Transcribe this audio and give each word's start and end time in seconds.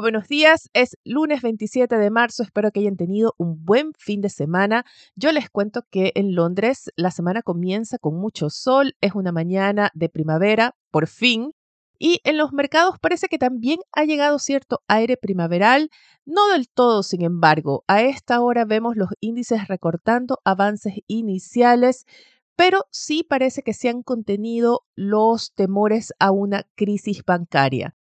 Buenos 0.00 0.28
días, 0.28 0.70
es 0.74 0.96
lunes 1.02 1.42
27 1.42 1.98
de 1.98 2.10
marzo, 2.10 2.44
espero 2.44 2.70
que 2.70 2.78
hayan 2.78 2.96
tenido 2.96 3.34
un 3.36 3.64
buen 3.64 3.94
fin 3.98 4.20
de 4.20 4.28
semana. 4.28 4.84
Yo 5.16 5.32
les 5.32 5.50
cuento 5.50 5.82
que 5.90 6.12
en 6.14 6.36
Londres 6.36 6.92
la 6.94 7.10
semana 7.10 7.42
comienza 7.42 7.98
con 7.98 8.14
mucho 8.14 8.48
sol, 8.48 8.94
es 9.00 9.16
una 9.16 9.32
mañana 9.32 9.90
de 9.94 10.08
primavera, 10.08 10.76
por 10.92 11.08
fin, 11.08 11.50
y 11.98 12.20
en 12.22 12.38
los 12.38 12.52
mercados 12.52 13.00
parece 13.00 13.26
que 13.26 13.38
también 13.38 13.80
ha 13.90 14.04
llegado 14.04 14.38
cierto 14.38 14.82
aire 14.86 15.16
primaveral, 15.16 15.90
no 16.24 16.46
del 16.46 16.68
todo, 16.68 17.02
sin 17.02 17.22
embargo. 17.22 17.82
A 17.88 18.02
esta 18.02 18.40
hora 18.40 18.64
vemos 18.64 18.94
los 18.94 19.08
índices 19.18 19.66
recortando 19.66 20.38
avances 20.44 20.94
iniciales, 21.08 22.06
pero 22.54 22.84
sí 22.92 23.24
parece 23.24 23.62
que 23.62 23.74
se 23.74 23.88
han 23.88 24.04
contenido 24.04 24.84
los 24.94 25.54
temores 25.54 26.12
a 26.20 26.30
una 26.30 26.68
crisis 26.76 27.24
bancaria. 27.24 27.97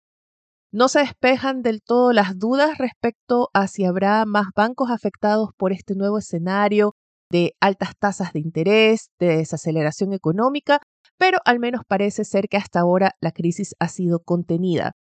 No 0.77 0.89
se 0.89 0.99
despejan 0.99 1.63
del 1.63 1.83
todo 1.83 2.13
las 2.13 2.37
dudas 2.37 2.79
respecto 2.79 3.49
a 3.55 3.69
si 3.69 3.85
habrá 3.85 4.25
más 4.27 4.47
bancos 4.57 4.91
afectados 4.91 5.51
por 5.57 5.71
este 5.71 5.95
nuevo 5.95 6.19
escenario 6.19 6.97
de 7.31 7.53
altas 7.61 7.93
tasas 7.97 8.33
de 8.33 8.41
interés, 8.41 9.11
de 9.21 9.37
desaceleración 9.37 10.13
económica, 10.13 10.81
pero 11.17 11.39
al 11.45 11.61
menos 11.61 11.83
parece 11.87 12.25
ser 12.25 12.49
que 12.49 12.57
hasta 12.57 12.81
ahora 12.81 13.13
la 13.21 13.31
crisis 13.31 13.77
ha 13.79 13.87
sido 13.87 14.19
contenida. 14.19 14.95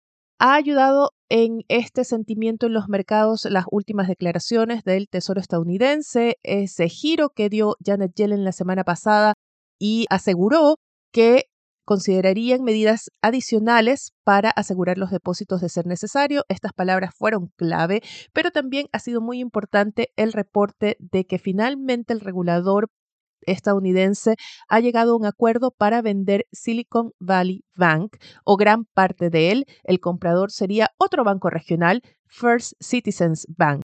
Ha 0.41 0.55
ayudado 0.55 1.13
en 1.29 1.61
este 1.69 2.03
sentimiento 2.03 2.67
en 2.67 2.75
los 2.75 2.89
mercados 2.89 3.45
las 3.45 3.67
últimas 3.71 4.09
declaraciones 4.09 4.83
del 4.83 5.07
Tesoro 5.09 5.41
estadounidense, 5.41 6.35
ese 6.43 6.89
giro 6.89 7.29
que 7.31 7.49
dio 7.49 7.77
Janet 7.87 8.11
Yellen 8.17 8.43
la 8.43 8.51
semana 8.51 8.83
pasada 8.83 9.35
y 9.79 10.07
aseguró 10.11 10.79
que 11.13 11.45
considerarían 11.91 12.63
medidas 12.63 13.11
adicionales 13.21 14.13
para 14.23 14.51
asegurar 14.51 14.97
los 14.97 15.11
depósitos 15.11 15.61
de 15.61 15.69
ser 15.69 15.87
necesario. 15.87 16.45
Estas 16.49 16.73
palabras 16.73 17.13
fueron 17.19 17.49
clave, 17.57 18.01
pero 18.33 18.53
también 18.53 18.87
ha 18.93 19.01
sido 19.01 19.21
muy 19.21 19.41
importante 19.41 20.13
el 20.15 20.33
reporte 20.33 20.97
de 21.01 21.27
que 21.27 21.41
finalmente 21.41 22.13
el 22.13 22.21
regulador 22.21 22.93
estadounidense 23.41 24.37
ha 24.69 24.79
llegado 24.79 25.15
a 25.15 25.17
un 25.17 25.27
acuerdo 25.27 25.73
para 25.73 26.01
vender 26.01 26.47
Silicon 26.53 27.11
Valley 27.19 27.65
Bank 27.75 28.19
o 28.45 28.57
gran 28.57 28.85
parte 28.85 29.29
de 29.29 29.51
él. 29.51 29.65
El 29.83 29.99
comprador 29.99 30.53
sería 30.53 30.91
otro 30.97 31.25
banco 31.25 31.51
regional, 31.51 32.03
First 32.29 32.75
Citizens 32.81 33.49
Bank. 33.49 33.83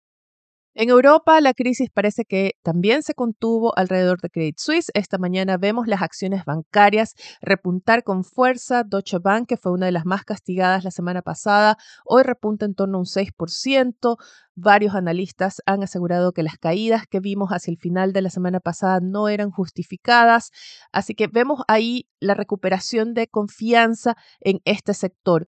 En 0.74 0.88
Europa, 0.88 1.40
la 1.40 1.52
crisis 1.52 1.90
parece 1.92 2.24
que 2.24 2.52
también 2.62 3.02
se 3.02 3.14
contuvo 3.14 3.76
alrededor 3.76 4.20
de 4.20 4.30
Credit 4.30 4.56
Suisse. 4.56 4.92
Esta 4.94 5.18
mañana 5.18 5.56
vemos 5.56 5.88
las 5.88 6.00
acciones 6.00 6.44
bancarias 6.44 7.14
repuntar 7.40 8.04
con 8.04 8.22
fuerza. 8.22 8.84
Deutsche 8.84 9.18
Bank, 9.18 9.48
que 9.48 9.56
fue 9.56 9.72
una 9.72 9.86
de 9.86 9.92
las 9.92 10.06
más 10.06 10.24
castigadas 10.24 10.84
la 10.84 10.92
semana 10.92 11.22
pasada, 11.22 11.76
hoy 12.04 12.22
repunta 12.22 12.66
en 12.66 12.74
torno 12.74 12.98
a 12.98 13.00
un 13.00 13.06
6%. 13.06 14.16
Varios 14.54 14.94
analistas 14.94 15.60
han 15.66 15.82
asegurado 15.82 16.30
que 16.30 16.44
las 16.44 16.56
caídas 16.56 17.04
que 17.08 17.18
vimos 17.18 17.50
hacia 17.50 17.72
el 17.72 17.78
final 17.78 18.12
de 18.12 18.22
la 18.22 18.30
semana 18.30 18.60
pasada 18.60 19.00
no 19.02 19.28
eran 19.28 19.50
justificadas. 19.50 20.52
Así 20.92 21.16
que 21.16 21.26
vemos 21.26 21.62
ahí 21.66 22.06
la 22.20 22.34
recuperación 22.34 23.12
de 23.12 23.26
confianza 23.26 24.14
en 24.38 24.60
este 24.64 24.94
sector. 24.94 25.48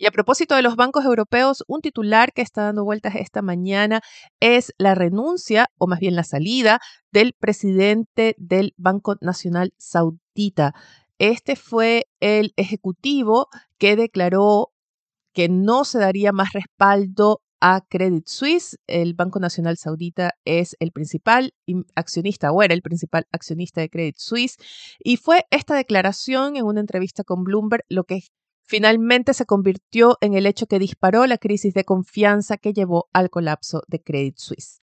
Y 0.00 0.06
a 0.06 0.12
propósito 0.12 0.54
de 0.54 0.62
los 0.62 0.76
bancos 0.76 1.04
europeos, 1.04 1.64
un 1.66 1.80
titular 1.80 2.32
que 2.32 2.42
está 2.42 2.62
dando 2.62 2.84
vueltas 2.84 3.16
esta 3.16 3.42
mañana 3.42 4.00
es 4.38 4.72
la 4.78 4.94
renuncia, 4.94 5.66
o 5.76 5.88
más 5.88 5.98
bien 5.98 6.14
la 6.14 6.22
salida, 6.22 6.80
del 7.10 7.32
presidente 7.32 8.36
del 8.38 8.74
Banco 8.76 9.16
Nacional 9.20 9.74
Saudita. 9.76 10.72
Este 11.18 11.56
fue 11.56 12.06
el 12.20 12.52
ejecutivo 12.56 13.48
que 13.76 13.96
declaró 13.96 14.70
que 15.32 15.48
no 15.48 15.84
se 15.84 15.98
daría 15.98 16.30
más 16.30 16.52
respaldo 16.52 17.42
a 17.60 17.80
Credit 17.88 18.28
Suisse. 18.28 18.78
El 18.86 19.14
Banco 19.14 19.40
Nacional 19.40 19.78
Saudita 19.78 20.34
es 20.44 20.76
el 20.78 20.92
principal 20.92 21.54
accionista 21.96 22.52
o 22.52 22.62
era 22.62 22.72
el 22.72 22.82
principal 22.82 23.26
accionista 23.32 23.80
de 23.80 23.90
Credit 23.90 24.16
Suisse. 24.16 24.58
Y 25.00 25.16
fue 25.16 25.44
esta 25.50 25.74
declaración 25.74 26.54
en 26.54 26.66
una 26.66 26.80
entrevista 26.80 27.24
con 27.24 27.42
Bloomberg 27.42 27.84
lo 27.88 28.04
que 28.04 28.20
finalmente 28.68 29.32
se 29.32 29.46
convirtió 29.46 30.18
en 30.20 30.34
el 30.34 30.46
hecho 30.46 30.66
que 30.66 30.78
disparó 30.78 31.26
la 31.26 31.38
crisis 31.38 31.72
de 31.72 31.84
confianza 31.84 32.58
que 32.58 32.74
llevó 32.74 33.08
al 33.12 33.30
colapso 33.30 33.82
de 33.88 34.02
Credit 34.02 34.36
Suisse. 34.36 34.82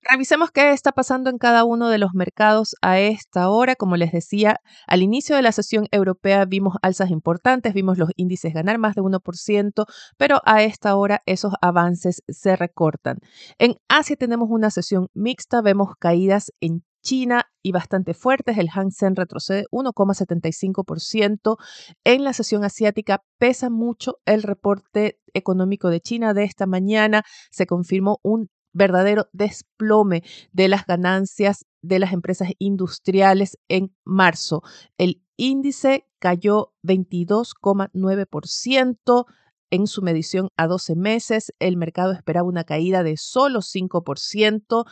Revisemos 0.00 0.50
qué 0.50 0.72
está 0.72 0.92
pasando 0.92 1.30
en 1.30 1.38
cada 1.38 1.64
uno 1.64 1.88
de 1.88 1.96
los 1.96 2.12
mercados 2.12 2.76
a 2.82 2.98
esta 2.98 3.48
hora. 3.48 3.74
Como 3.74 3.96
les 3.96 4.12
decía, 4.12 4.60
al 4.86 5.02
inicio 5.02 5.34
de 5.34 5.40
la 5.40 5.52
sesión 5.52 5.86
europea 5.92 6.44
vimos 6.44 6.76
alzas 6.82 7.10
importantes, 7.10 7.72
vimos 7.72 7.96
los 7.96 8.10
índices 8.16 8.52
ganar 8.52 8.76
más 8.76 8.94
de 8.94 9.02
1%, 9.02 9.84
pero 10.18 10.40
a 10.44 10.62
esta 10.62 10.96
hora 10.96 11.22
esos 11.24 11.54
avances 11.62 12.22
se 12.28 12.54
recortan. 12.54 13.18
En 13.58 13.76
Asia 13.88 14.16
tenemos 14.16 14.48
una 14.50 14.70
sesión 14.70 15.08
mixta, 15.14 15.62
vemos 15.62 15.94
caídas 15.98 16.52
en 16.60 16.84
China 17.04 17.48
y 17.62 17.70
bastante 17.70 18.14
fuertes. 18.14 18.58
El 18.58 18.70
Hang 18.70 18.90
Seng 18.90 19.14
retrocede 19.14 19.66
1,75%. 19.70 21.56
En 22.02 22.24
la 22.24 22.32
sesión 22.32 22.64
asiática 22.64 23.22
pesa 23.38 23.70
mucho 23.70 24.18
el 24.24 24.42
reporte 24.42 25.20
económico 25.34 25.90
de 25.90 26.00
China 26.00 26.34
de 26.34 26.42
esta 26.42 26.66
mañana. 26.66 27.22
Se 27.52 27.66
confirmó 27.66 28.18
un 28.22 28.48
verdadero 28.72 29.28
desplome 29.32 30.24
de 30.52 30.66
las 30.68 30.84
ganancias 30.86 31.64
de 31.82 32.00
las 32.00 32.12
empresas 32.12 32.50
industriales 32.58 33.56
en 33.68 33.94
marzo. 34.04 34.62
El 34.98 35.22
índice 35.36 36.06
cayó 36.18 36.72
22,9% 36.82 39.26
en 39.70 39.86
su 39.86 40.02
medición 40.02 40.48
a 40.56 40.66
12 40.66 40.96
meses. 40.96 41.52
El 41.58 41.76
mercado 41.76 42.12
esperaba 42.12 42.48
una 42.48 42.64
caída 42.64 43.02
de 43.02 43.16
solo 43.16 43.60
5% 43.60 44.84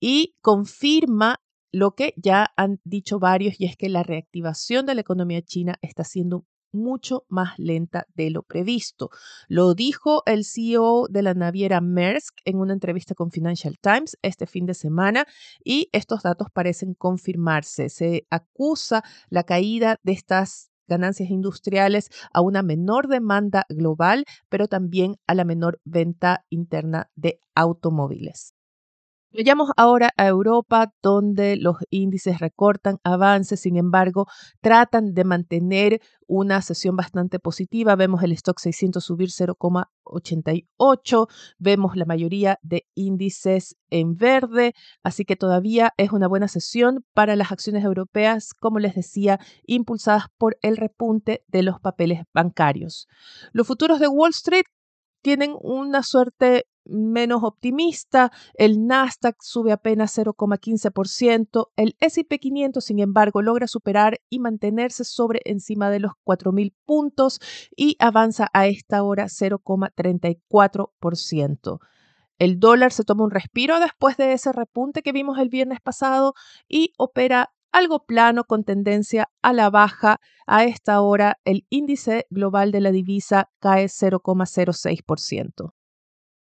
y 0.00 0.34
confirma 0.40 1.36
lo 1.72 1.94
que 1.94 2.14
ya 2.16 2.52
han 2.56 2.80
dicho 2.84 3.18
varios 3.18 3.60
y 3.60 3.66
es 3.66 3.76
que 3.76 3.88
la 3.88 4.02
reactivación 4.02 4.86
de 4.86 4.94
la 4.94 5.00
economía 5.00 5.42
china 5.42 5.76
está 5.82 6.04
siendo 6.04 6.44
mucho 6.72 7.24
más 7.28 7.58
lenta 7.58 8.06
de 8.14 8.30
lo 8.30 8.42
previsto. 8.42 9.10
Lo 9.48 9.74
dijo 9.74 10.22
el 10.26 10.44
CEO 10.44 11.06
de 11.08 11.22
la 11.22 11.34
naviera 11.34 11.80
Maersk 11.80 12.38
en 12.44 12.58
una 12.58 12.72
entrevista 12.72 13.14
con 13.14 13.30
Financial 13.30 13.76
Times 13.80 14.16
este 14.22 14.46
fin 14.46 14.66
de 14.66 14.74
semana 14.74 15.26
y 15.64 15.88
estos 15.92 16.22
datos 16.22 16.48
parecen 16.52 16.94
confirmarse. 16.94 17.88
Se 17.88 18.26
acusa 18.30 19.02
la 19.28 19.44
caída 19.44 19.96
de 20.02 20.12
estas 20.12 20.70
ganancias 20.86 21.30
industriales 21.30 22.10
a 22.32 22.40
una 22.40 22.62
menor 22.62 23.08
demanda 23.08 23.64
global, 23.68 24.24
pero 24.48 24.66
también 24.66 25.16
a 25.26 25.34
la 25.34 25.44
menor 25.44 25.80
venta 25.84 26.44
interna 26.50 27.10
de 27.14 27.40
automóviles. 27.54 28.54
Vayamos 29.32 29.70
ahora 29.76 30.10
a 30.16 30.26
Europa, 30.26 30.92
donde 31.02 31.56
los 31.56 31.76
índices 31.88 32.40
recortan 32.40 32.98
avances, 33.04 33.60
sin 33.60 33.76
embargo, 33.76 34.26
tratan 34.60 35.14
de 35.14 35.22
mantener 35.22 36.00
una 36.26 36.60
sesión 36.62 36.96
bastante 36.96 37.38
positiva. 37.38 37.94
Vemos 37.94 38.24
el 38.24 38.32
stock 38.32 38.58
600 38.58 39.04
subir 39.04 39.28
0,88, 39.28 41.28
vemos 41.60 41.94
la 41.94 42.06
mayoría 42.06 42.58
de 42.62 42.88
índices 42.96 43.76
en 43.88 44.16
verde, 44.16 44.74
así 45.04 45.24
que 45.24 45.36
todavía 45.36 45.92
es 45.96 46.10
una 46.10 46.26
buena 46.26 46.48
sesión 46.48 47.04
para 47.14 47.36
las 47.36 47.52
acciones 47.52 47.84
europeas, 47.84 48.52
como 48.52 48.80
les 48.80 48.96
decía, 48.96 49.38
impulsadas 49.64 50.24
por 50.38 50.58
el 50.60 50.76
repunte 50.76 51.44
de 51.46 51.62
los 51.62 51.78
papeles 51.78 52.24
bancarios. 52.34 53.06
Los 53.52 53.68
futuros 53.68 54.00
de 54.00 54.08
Wall 54.08 54.30
Street 54.30 54.64
tienen 55.22 55.54
una 55.60 56.02
suerte 56.02 56.64
menos 56.90 57.44
optimista, 57.44 58.32
el 58.54 58.86
Nasdaq 58.86 59.36
sube 59.40 59.72
apenas 59.72 60.16
0,15%, 60.16 61.70
el 61.76 61.96
S&P 62.00 62.38
500 62.38 62.82
sin 62.84 62.98
embargo 62.98 63.40
logra 63.42 63.66
superar 63.66 64.20
y 64.28 64.38
mantenerse 64.40 65.04
sobre 65.04 65.40
encima 65.44 65.90
de 65.90 66.00
los 66.00 66.12
4000 66.24 66.74
puntos 66.84 67.40
y 67.76 67.96
avanza 67.98 68.48
a 68.52 68.66
esta 68.66 69.02
hora 69.02 69.26
0,34%. 69.26 71.78
El 72.38 72.58
dólar 72.58 72.92
se 72.92 73.04
toma 73.04 73.24
un 73.24 73.30
respiro 73.30 73.78
después 73.80 74.16
de 74.16 74.32
ese 74.32 74.50
repunte 74.52 75.02
que 75.02 75.12
vimos 75.12 75.38
el 75.38 75.50
viernes 75.50 75.80
pasado 75.80 76.32
y 76.68 76.94
opera 76.96 77.52
algo 77.72 78.06
plano 78.06 78.44
con 78.44 78.64
tendencia 78.64 79.30
a 79.42 79.52
la 79.52 79.68
baja. 79.70 80.20
A 80.46 80.64
esta 80.64 81.02
hora 81.02 81.38
el 81.44 81.66
índice 81.68 82.26
global 82.30 82.72
de 82.72 82.80
la 82.80 82.92
divisa 82.92 83.50
cae 83.60 83.86
0,06%. 83.86 85.74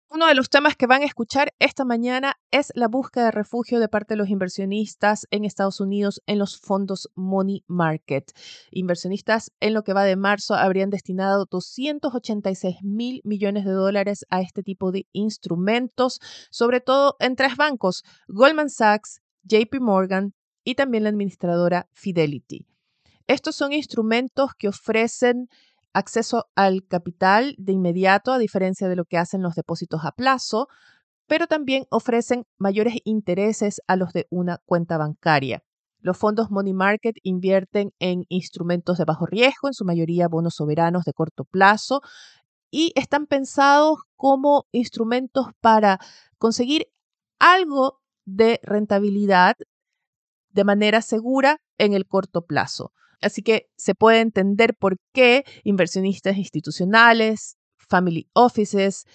Uno 0.10 0.28
de 0.28 0.36
los 0.36 0.50
temas 0.50 0.78
que 0.78 0.88
van 0.88 1.02
a 1.02 1.06
escuchar 1.06 1.54
esta 1.60 1.84
mañana 1.84 2.40
es 2.50 2.72
la 2.76 2.88
búsqueda 2.88 3.26
de 3.26 3.32
refugio 3.32 3.82
de 3.82 3.90
parte 3.90 4.14
de 4.14 4.18
los 4.18 4.30
inversionistas 4.30 5.28
en 5.32 5.44
Estados 5.44 5.82
Unidos 5.82 6.22
en 6.28 6.40
los 6.40 6.58
fondos 6.58 7.10
Money 7.16 7.66
Market. 7.68 8.32
Inversionistas 8.72 9.52
en 9.60 9.74
lo 9.74 9.84
que 9.84 9.92
va 9.92 10.06
de 10.06 10.16
marzo 10.16 10.56
habrían 10.56 10.90
destinado 10.90 11.46
286 11.52 12.78
mil 12.84 13.20
millones 13.26 13.66
de 13.66 13.72
dólares 13.72 14.26
a 14.30 14.40
este 14.40 14.64
tipo 14.64 14.94
de 14.94 15.08
instrumentos, 15.12 16.22
sobre 16.52 16.80
todo 16.80 17.18
en 17.20 17.36
tres 17.36 17.58
bancos, 17.58 18.04
Goldman 18.30 18.70
Sachs, 18.70 19.20
JP 19.44 19.82
Morgan 19.82 20.34
y 20.64 20.76
también 20.76 21.04
la 21.04 21.10
administradora 21.10 21.90
Fidelity. 21.92 22.66
Estos 23.28 23.58
son 23.58 23.74
instrumentos 23.74 24.52
que 24.58 24.70
ofrecen 24.70 25.50
acceso 25.98 26.46
al 26.56 26.86
capital 26.88 27.56
de 27.58 27.74
inmediato, 27.74 28.32
a 28.32 28.38
diferencia 28.38 28.88
de 28.88 28.96
lo 28.96 29.06
que 29.06 29.18
hacen 29.18 29.42
los 29.42 29.56
depósitos 29.56 30.06
a 30.06 30.12
plazo, 30.12 30.68
pero 31.28 31.48
también 31.48 31.86
ofrecen 31.90 32.46
mayores 32.58 32.96
intereses 33.04 33.82
a 33.88 33.96
los 33.96 34.14
de 34.14 34.28
una 34.30 34.60
cuenta 34.66 34.98
bancaria. 34.98 35.64
Los 36.00 36.18
fondos 36.18 36.52
Money 36.52 36.74
Market 36.74 37.16
invierten 37.24 37.92
en 38.00 38.26
instrumentos 38.30 38.98
de 39.00 39.06
bajo 39.06 39.26
riesgo, 39.26 39.68
en 39.68 39.74
su 39.74 39.84
mayoría 39.86 40.28
bonos 40.28 40.56
soberanos 40.56 41.04
de 41.04 41.14
corto 41.14 41.44
plazo, 41.44 42.02
y 42.70 42.92
están 42.96 43.26
pensados 43.26 43.98
como 44.16 44.68
instrumentos 44.72 45.48
para 45.60 46.00
conseguir 46.38 46.88
algo 47.40 48.00
de 48.26 48.60
rentabilidad 48.62 49.56
de 50.50 50.64
manera 50.64 51.02
segura 51.02 51.58
en 51.78 51.94
el 51.94 52.06
corto 52.06 52.46
plazo. 52.46 52.92
Así 53.22 53.42
que 53.42 53.68
se 53.78 53.96
puede 53.96 54.20
entender 54.20 54.76
por 54.76 54.98
qué 55.14 55.44
inversionistas 55.64 56.38
institucionales, 56.38 57.58
family 57.78 58.30
offices, 58.34 59.06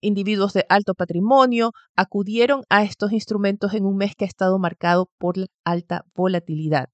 individuos 0.00 0.52
de 0.52 0.66
alto 0.68 0.94
patrimonio 0.94 1.72
acudieron 1.96 2.62
a 2.68 2.84
estos 2.84 3.12
instrumentos 3.12 3.74
en 3.74 3.86
un 3.86 3.96
mes 3.96 4.14
que 4.16 4.24
ha 4.24 4.28
estado 4.28 4.58
marcado 4.58 5.10
por 5.18 5.36
la 5.36 5.46
alta 5.64 6.04
volatilidad. 6.14 6.88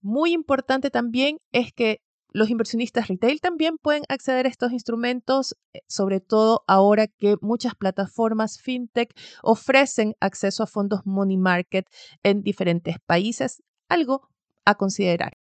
Muy 0.00 0.32
importante 0.32 0.90
también 0.90 1.38
es 1.52 1.72
que 1.72 1.98
los 2.30 2.50
inversionistas 2.50 3.08
retail 3.08 3.40
también 3.40 3.76
pueden 3.80 4.02
acceder 4.08 4.46
a 4.46 4.48
estos 4.48 4.72
instrumentos, 4.72 5.54
eh, 5.72 5.80
sobre 5.86 6.20
todo 6.20 6.64
ahora 6.66 7.06
que 7.06 7.36
muchas 7.40 7.74
plataformas 7.76 8.60
fintech 8.60 9.14
ofrecen 9.42 10.14
acceso 10.20 10.64
a 10.64 10.66
fondos 10.66 11.02
money 11.04 11.38
market 11.38 11.86
en 12.24 12.42
diferentes 12.42 12.96
países, 13.06 13.62
algo 13.88 14.28
a 14.64 14.74
considerar. 14.74 15.32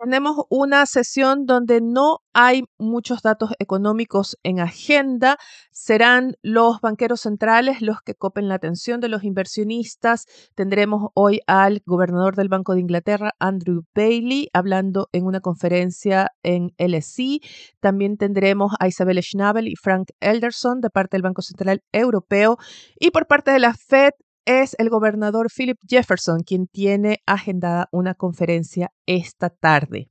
Tenemos 0.00 0.44
una 0.48 0.86
sesión 0.86 1.44
donde 1.44 1.80
no 1.80 2.18
hay 2.32 2.62
muchos 2.78 3.20
datos 3.20 3.50
económicos 3.58 4.38
en 4.44 4.60
agenda. 4.60 5.38
Serán 5.72 6.36
los 6.40 6.80
banqueros 6.80 7.22
centrales 7.22 7.82
los 7.82 8.00
que 8.02 8.14
copen 8.14 8.46
la 8.46 8.54
atención 8.54 9.00
de 9.00 9.08
los 9.08 9.24
inversionistas. 9.24 10.26
Tendremos 10.54 11.10
hoy 11.14 11.40
al 11.48 11.82
gobernador 11.84 12.36
del 12.36 12.48
Banco 12.48 12.74
de 12.74 12.80
Inglaterra, 12.80 13.32
Andrew 13.40 13.82
Bailey, 13.92 14.48
hablando 14.52 15.08
en 15.10 15.26
una 15.26 15.40
conferencia 15.40 16.30
en 16.44 16.72
LSE. 16.78 17.40
También 17.80 18.18
tendremos 18.18 18.74
a 18.78 18.86
Isabel 18.86 19.20
Schnabel 19.20 19.66
y 19.66 19.74
Frank 19.74 20.10
Elderson 20.20 20.80
de 20.80 20.90
parte 20.90 21.16
del 21.16 21.22
Banco 21.22 21.42
Central 21.42 21.82
Europeo. 21.90 22.56
Y 23.00 23.10
por 23.10 23.26
parte 23.26 23.50
de 23.50 23.58
la 23.58 23.74
Fed, 23.74 24.12
es 24.48 24.74
el 24.78 24.88
gobernador 24.88 25.48
Philip 25.54 25.78
Jefferson 25.86 26.42
quien 26.42 26.68
tiene 26.68 27.18
agendada 27.26 27.90
una 27.92 28.14
conferencia 28.14 28.90
esta 29.04 29.50
tarde. 29.50 30.10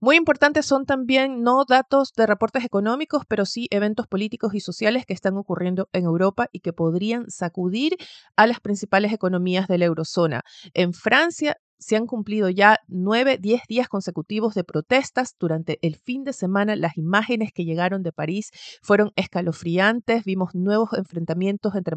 Muy 0.00 0.16
importantes 0.16 0.64
son 0.64 0.86
también 0.86 1.42
no 1.42 1.66
datos 1.68 2.12
de 2.16 2.26
reportes 2.26 2.64
económicos, 2.64 3.24
pero 3.28 3.44
sí 3.44 3.68
eventos 3.70 4.06
políticos 4.08 4.54
y 4.54 4.60
sociales 4.60 5.04
que 5.04 5.12
están 5.12 5.36
ocurriendo 5.36 5.88
en 5.92 6.04
Europa 6.04 6.48
y 6.50 6.60
que 6.60 6.72
podrían 6.72 7.30
sacudir 7.30 7.98
a 8.36 8.46
las 8.46 8.58
principales 8.58 9.12
economías 9.12 9.68
de 9.68 9.76
la 9.76 9.84
eurozona. 9.84 10.40
En 10.72 10.94
Francia 10.94 11.58
se 11.82 11.96
han 11.96 12.06
cumplido 12.06 12.48
ya 12.48 12.78
nueve, 12.86 13.38
diez 13.38 13.62
días 13.68 13.88
consecutivos 13.88 14.54
de 14.54 14.64
protestas. 14.64 15.34
Durante 15.38 15.78
el 15.82 15.96
fin 15.96 16.24
de 16.24 16.32
semana, 16.32 16.76
las 16.76 16.96
imágenes 16.96 17.50
que 17.52 17.64
llegaron 17.64 18.02
de 18.02 18.12
París 18.12 18.50
fueron 18.82 19.10
escalofriantes. 19.16 20.24
Vimos 20.24 20.54
nuevos 20.54 20.90
enfrentamientos 20.96 21.74
entre 21.74 21.96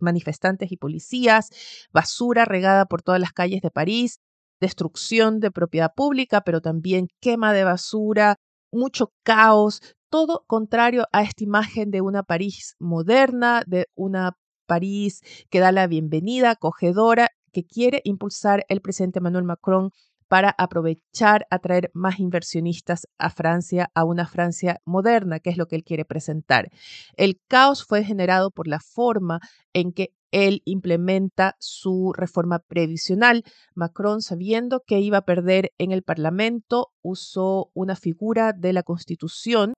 manifestantes 0.00 0.72
y 0.72 0.76
policías, 0.76 1.50
basura 1.92 2.44
regada 2.44 2.86
por 2.86 3.02
todas 3.02 3.20
las 3.20 3.32
calles 3.32 3.60
de 3.60 3.70
París, 3.70 4.18
destrucción 4.60 5.40
de 5.40 5.50
propiedad 5.50 5.92
pública, 5.94 6.40
pero 6.40 6.60
también 6.60 7.08
quema 7.20 7.52
de 7.52 7.64
basura, 7.64 8.36
mucho 8.72 9.12
caos, 9.22 9.80
todo 10.08 10.44
contrario 10.46 11.06
a 11.12 11.22
esta 11.22 11.44
imagen 11.44 11.90
de 11.90 12.00
una 12.00 12.22
París 12.22 12.76
moderna, 12.78 13.62
de 13.66 13.86
una 13.94 14.32
París 14.66 15.20
que 15.50 15.60
da 15.60 15.72
la 15.72 15.86
bienvenida, 15.86 16.52
acogedora 16.52 17.28
que 17.52 17.64
quiere 17.64 18.00
impulsar 18.04 18.64
el 18.68 18.80
presidente 18.80 19.18
Emmanuel 19.18 19.44
Macron 19.44 19.90
para 20.32 20.54
aprovechar, 20.56 21.46
atraer 21.50 21.90
más 21.92 22.18
inversionistas 22.18 23.06
a 23.18 23.28
Francia, 23.28 23.90
a 23.94 24.04
una 24.04 24.26
Francia 24.26 24.80
moderna, 24.86 25.40
que 25.40 25.50
es 25.50 25.58
lo 25.58 25.66
que 25.66 25.76
él 25.76 25.84
quiere 25.84 26.06
presentar. 26.06 26.70
El 27.18 27.38
caos 27.48 27.84
fue 27.84 28.02
generado 28.02 28.50
por 28.50 28.66
la 28.66 28.80
forma 28.80 29.40
en 29.74 29.92
que 29.92 30.14
él 30.30 30.62
implementa 30.64 31.54
su 31.58 32.14
reforma 32.16 32.60
previsional. 32.60 33.44
Macron, 33.74 34.22
sabiendo 34.22 34.80
que 34.86 35.00
iba 35.00 35.18
a 35.18 35.26
perder 35.26 35.72
en 35.76 35.92
el 35.92 36.02
Parlamento, 36.02 36.88
usó 37.02 37.70
una 37.74 37.94
figura 37.94 38.54
de 38.54 38.72
la 38.72 38.82
Constitución 38.82 39.74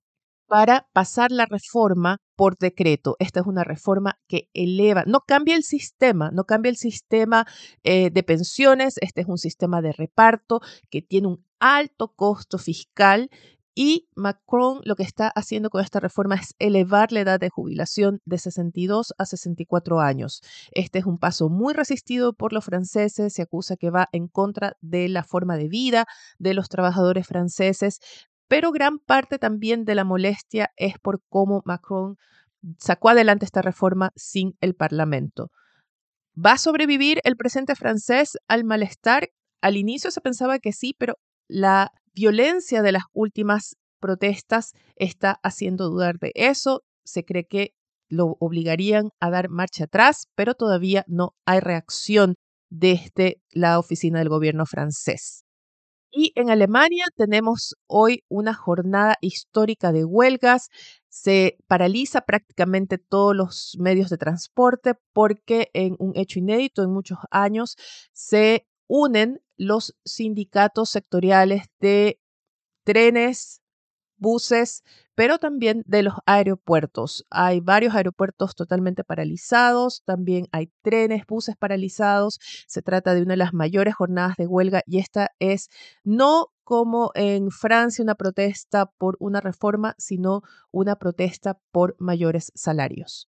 para 0.47 0.89
pasar 0.93 1.31
la 1.31 1.47
reforma 1.47 2.19
por 2.37 2.57
decreto. 2.59 3.17
Esta 3.19 3.41
es 3.41 3.47
una 3.47 3.65
reforma 3.65 4.19
que 4.29 4.49
eleva, 4.55 5.05
no 5.07 5.21
cambia 5.21 5.57
el 5.57 5.63
sistema, 5.63 6.31
no 6.31 6.45
cambia 6.45 6.71
el 6.71 6.77
sistema 6.77 7.47
eh, 7.83 8.11
de 8.11 8.23
pensiones, 8.23 8.97
este 9.01 9.23
es 9.23 9.29
un 9.29 9.39
sistema 9.39 9.83
de 9.83 9.93
reparto 9.93 10.61
que 10.91 11.03
tiene 11.03 11.29
un 11.29 11.45
alto 11.59 12.13
costo 12.15 12.59
fiscal 12.59 13.31
y 13.75 14.09
Macron 14.15 14.81
lo 14.85 14.95
que 14.95 15.03
está 15.03 15.29
haciendo 15.29 15.69
con 15.69 15.83
esta 15.83 15.99
reforma 15.99 16.37
es 16.37 16.55
elevar 16.61 17.11
la 17.11 17.21
edad 17.21 17.41
de 17.41 17.51
jubilación 17.51 18.21
de 18.25 18.39
62 18.39 19.15
a 19.19 19.27
64 19.27 20.01
años. 20.01 20.43
Este 20.71 21.01
es 21.01 21.07
un 21.07 21.19
paso 21.19 21.49
muy 21.49 21.75
resistido 21.75 22.35
por 22.35 22.53
los 22.53 22.65
franceses, 22.65 23.33
se 23.33 23.43
acusa 23.43 23.77
que 23.77 23.91
va 23.91 24.09
en 24.13 24.29
contra 24.29 24.77
de 24.81 25.09
la 25.09 25.25
forma 25.25 25.57
de 25.57 25.69
vida 25.69 26.07
de 26.39 26.55
los 26.55 26.69
trabajadores 26.69 27.27
franceses, 27.27 27.99
pero 28.49 28.73
gran 28.73 28.99
parte 28.99 29.39
también 29.39 29.85
de 29.85 29.95
la 29.95 30.05
molestia 30.05 30.71
es 30.77 30.99
por 30.99 31.23
cómo 31.29 31.63
Macron 31.65 32.17
sacó 32.79 33.11
adelante 33.11 33.45
esta 33.45 33.63
reforma 33.63 34.11
sin 34.17 34.57
el 34.61 34.75
Parlamento. 34.75 35.51
¿Va 36.35 36.53
a 36.53 36.59
sobrevivir 36.59 37.21
el 37.25 37.37
presente 37.37 37.75
francés 37.77 38.39
al 38.49 38.65
malestar? 38.65 39.29
Al 39.61 39.77
inicio 39.77 40.11
se 40.11 40.21
pensaba 40.21 40.59
que 40.59 40.73
sí, 40.73 40.95
pero 40.99 41.15
la 41.49 41.93
violencia 42.13 42.83
de 42.83 42.93
las 42.93 43.05
últimas 43.13 43.77
protestas 44.01 44.73
está 44.97 45.39
haciendo 45.43 45.89
dudar 45.89 46.19
de 46.19 46.33
eso. 46.35 46.83
Se 47.05 47.25
cree 47.25 47.47
que 47.47 47.75
lo 48.09 48.37
obligarían 48.41 49.11
a 49.21 49.31
dar 49.31 49.49
marcha 49.49 49.85
atrás, 49.85 50.29
pero 50.35 50.55
todavía 50.55 51.05
no 51.07 51.35
hay 51.47 51.61
reacción 51.61 52.35
desde 52.69 53.41
la 53.51 53.79
oficina 53.79 54.19
del 54.19 54.29
gobierno 54.29 54.67
francés. 54.67 55.44
Y 56.17 56.33
en 56.37 56.49
Alemania 56.49 57.07
tenemos 57.17 57.75
hoy 57.89 58.23
una 58.29 58.55
jornada 58.55 59.17
histórica 59.21 59.91
de 59.91 60.05
huelgas. 60.05 60.69
Se 61.09 61.59
paraliza 61.67 62.21
prácticamente 62.21 62.99
todos 62.99 63.35
los 63.35 63.77
medios 63.81 64.11
de 64.11 64.19
transporte 64.19 64.95
porque 65.13 65.71
en 65.73 65.97
un 65.99 66.13
hecho 66.17 66.39
inédito 66.39 66.85
en 66.85 66.93
muchos 66.93 67.19
años 67.33 67.77
se 68.13 68.65
unen 68.87 69.43
los 69.57 69.97
sindicatos 70.05 70.91
sectoriales 70.91 71.65
de 71.81 72.21
trenes, 72.85 73.61
buses, 74.17 74.83
pero 75.15 75.39
también 75.39 75.83
de 75.87 76.03
los 76.03 76.15
aeropuertos. 76.27 77.25
Hay 77.31 77.61
varios 77.61 77.95
aeropuertos 77.95 78.55
totalmente 78.55 79.05
paralizados, 79.05 80.03
también 80.05 80.47
hay 80.53 80.71
trenes, 80.83 81.27
buses 81.27 81.57
paralizados. 81.57 82.39
Se 82.67 82.83
trata 82.83 83.15
de 83.15 83.23
una 83.23 83.33
de 83.33 83.39
las 83.39 83.55
mayores 83.55 83.95
jornadas 83.95 84.37
de 84.37 84.47
huelga 84.47 84.83
y 84.87 84.99
esta 84.99 85.29
es 85.39 85.69
no 86.03 86.49
como 86.65 87.11
en 87.15 87.51
Francia 87.51 88.03
una 88.03 88.15
protesta 88.15 88.87
por 88.99 89.17
una 89.21 89.41
reforma, 89.41 89.95
sino 89.99 90.43
una 90.71 90.97
protesta 90.97 91.59
por 91.71 91.95
mayores 91.99 92.51
salarios. 92.55 93.29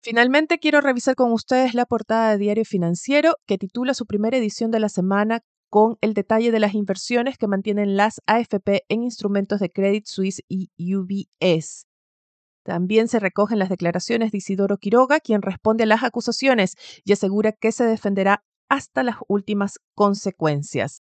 Finalmente 0.00 0.58
quiero 0.58 0.80
revisar 0.80 1.16
con 1.16 1.32
ustedes 1.32 1.74
la 1.74 1.84
portada 1.84 2.30
de 2.30 2.38
Diario 2.38 2.64
Financiero 2.64 3.34
que 3.46 3.58
titula 3.58 3.94
su 3.94 4.06
primera 4.06 4.36
edición 4.36 4.70
de 4.70 4.80
la 4.80 4.88
semana 4.88 5.40
con 5.68 5.98
el 6.00 6.14
detalle 6.14 6.50
de 6.50 6.60
las 6.60 6.74
inversiones 6.74 7.38
que 7.38 7.46
mantienen 7.46 7.96
las 7.96 8.20
AFP 8.26 8.84
en 8.88 9.02
instrumentos 9.02 9.60
de 9.60 9.70
Credit 9.70 10.06
Suisse 10.06 10.42
y 10.48 10.70
UBS. 10.94 11.86
También 12.64 13.08
se 13.08 13.18
recogen 13.18 13.58
las 13.58 13.70
declaraciones 13.70 14.30
de 14.30 14.38
Isidoro 14.38 14.76
Quiroga, 14.76 15.20
quien 15.20 15.40
responde 15.40 15.84
a 15.84 15.86
las 15.86 16.02
acusaciones 16.02 16.76
y 17.02 17.12
asegura 17.12 17.52
que 17.52 17.72
se 17.72 17.84
defenderá 17.84 18.44
hasta 18.68 19.02
las 19.02 19.16
últimas 19.26 19.78
consecuencias. 19.94 21.02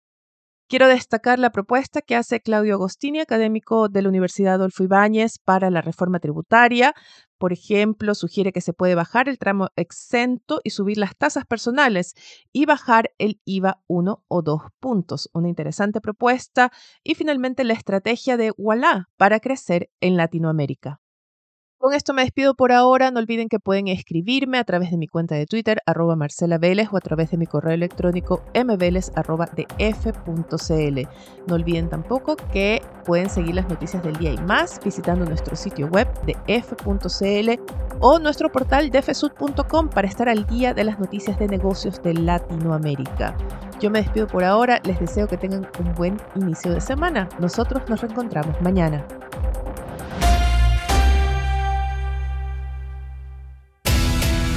Quiero 0.69 0.87
destacar 0.87 1.39
la 1.39 1.51
propuesta 1.51 2.03
que 2.03 2.15
hace 2.15 2.41
Claudio 2.41 2.75
Agostini, 2.75 3.21
académico 3.21 3.89
de 3.89 4.03
la 4.03 4.11
Universidad 4.11 4.55
Adolfo 4.55 4.85
Ibáñez, 4.85 5.39
para 5.43 5.71
la 5.71 5.81
reforma 5.81 6.21
tributaria, 6.21 6.95
Por 7.39 7.53
ejemplo, 7.53 8.15
sugiere 8.15 8.53
que 8.53 8.61
se 8.61 8.73
puede 8.73 8.95
bajar 8.95 9.29
el 9.29 9.39
tramo 9.39 9.69
exento 9.77 10.61
y 10.65 10.71
subir 10.71 10.99
las 10.99 11.17
tasas 11.17 11.47
personales 11.47 12.15
y 12.53 12.67
bajar 12.67 13.13
el 13.19 13.41
IVA 13.45 13.81
uno 13.87 14.25
o 14.29 14.43
dos 14.43 14.63
puntos. 14.81 15.31
Una 15.33 15.49
interesante 15.49 16.01
propuesta. 16.01 16.73
Y 17.05 17.15
finalmente 17.15 17.65
la 17.65 17.75
estrategia 17.75 18.37
de 18.37 18.53
Walla 18.57 19.09
para 19.17 19.41
crecer 19.41 19.91
en 20.01 20.17
Latinoamérica. 20.17 21.01
Con 21.81 21.95
esto 21.95 22.13
me 22.13 22.23
despido 22.23 22.55
por 22.55 22.73
ahora. 22.73 23.13
No 23.13 23.21
olviden 23.21 23.49
que 23.49 23.61
pueden 23.61 23.87
escribirme 23.87 24.59
a 24.59 24.65
través 24.65 24.91
de 24.91 24.97
mi 24.97 25.07
cuenta 25.07 25.37
de 25.37 25.47
Twitter, 25.47 25.79
arroba 25.87 26.17
Marcela 26.17 26.59
Vélez, 26.59 26.89
o 26.91 26.97
a 26.97 27.01
través 27.01 27.31
de 27.31 27.37
mi 27.37 27.47
correo 27.47 27.73
electrónico 27.73 28.43
mveles.df.cl. 28.53 29.19
No 31.47 31.55
olviden 31.55 31.89
tampoco 31.89 32.35
que 32.53 32.83
pueden 33.05 33.31
seguir 33.31 33.55
las 33.55 33.69
noticias 33.69 34.03
del 34.03 34.17
día 34.17 34.33
y 34.33 34.39
más 34.39 34.81
visitando 34.85 35.25
nuestro 35.25 35.55
sitio 35.55 35.87
web 35.87 36.09
de 36.23 36.37
f.cl 36.49 37.63
o 38.01 38.19
nuestro 38.19 38.51
portal 38.51 38.91
defesud.com 38.91 39.89
para 39.89 40.09
estar 40.09 40.29
al 40.29 40.47
día 40.47 40.75
de 40.75 40.83
las 40.83 40.99
noticias 40.99 41.39
de 41.39 41.47
negocios 41.47 42.03
de 42.03 42.15
Latinoamérica. 42.15 43.37
Yo 43.79 43.89
me 43.89 44.03
despido 44.03 44.27
por 44.27 44.43
ahora, 44.43 44.81
les 44.83 44.99
deseo 44.99 45.29
que 45.29 45.37
tengan 45.37 45.69
un 45.79 45.95
buen 45.95 46.17
inicio 46.35 46.73
de 46.73 46.81
semana. 46.81 47.29
Nosotros 47.39 47.89
nos 47.89 48.01
reencontramos 48.01 48.61
mañana. 48.63 49.07